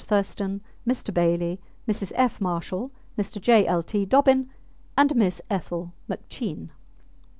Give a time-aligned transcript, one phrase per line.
[0.03, 1.13] Thurston, Mr.
[1.13, 2.11] Bailey, Mrs.
[2.15, 2.41] F.
[2.41, 3.39] Marshall, Mr.
[3.39, 3.67] J.
[3.67, 3.83] L.
[3.83, 4.03] T.
[4.03, 4.49] Dobbin,
[4.97, 6.69] and Miss Ethel McCheane.